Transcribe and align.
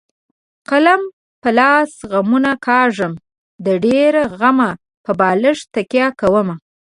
قلم 0.69 1.01
په 1.41 1.49
لاس 1.59 1.91
غمونه 2.11 2.51
کاږم 2.67 3.13
د 3.65 3.67
ډېره 3.85 4.21
غمه 4.39 4.69
په 5.03 5.11
بالښت 5.19 5.65
تکیه 5.73 6.07
کومه. 6.19 6.55